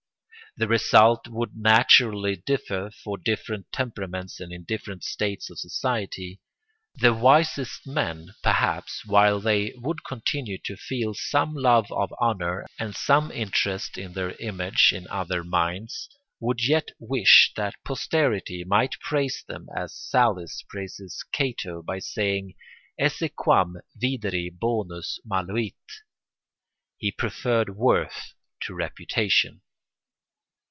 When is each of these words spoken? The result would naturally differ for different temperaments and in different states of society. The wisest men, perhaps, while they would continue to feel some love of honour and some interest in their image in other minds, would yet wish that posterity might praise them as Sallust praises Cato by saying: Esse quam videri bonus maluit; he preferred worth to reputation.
The 0.57 0.67
result 0.67 1.29
would 1.29 1.55
naturally 1.55 2.35
differ 2.35 2.91
for 3.05 3.17
different 3.17 3.71
temperaments 3.71 4.41
and 4.41 4.51
in 4.51 4.63
different 4.65 5.01
states 5.05 5.49
of 5.49 5.57
society. 5.57 6.41
The 6.93 7.13
wisest 7.13 7.87
men, 7.87 8.33
perhaps, 8.43 9.05
while 9.05 9.39
they 9.39 9.71
would 9.77 10.03
continue 10.03 10.57
to 10.65 10.75
feel 10.75 11.13
some 11.13 11.53
love 11.55 11.89
of 11.93 12.11
honour 12.21 12.65
and 12.77 12.93
some 12.93 13.31
interest 13.31 13.97
in 13.97 14.11
their 14.11 14.31
image 14.41 14.91
in 14.93 15.07
other 15.07 15.45
minds, 15.45 16.09
would 16.41 16.67
yet 16.67 16.89
wish 16.99 17.53
that 17.55 17.81
posterity 17.85 18.65
might 18.65 18.99
praise 18.99 19.45
them 19.47 19.67
as 19.73 19.95
Sallust 19.95 20.65
praises 20.67 21.23
Cato 21.31 21.81
by 21.81 21.99
saying: 21.99 22.55
Esse 22.99 23.29
quam 23.37 23.75
videri 23.97 24.49
bonus 24.53 25.17
maluit; 25.23 25.75
he 26.97 27.09
preferred 27.09 27.77
worth 27.77 28.33
to 28.63 28.73
reputation. 28.75 29.61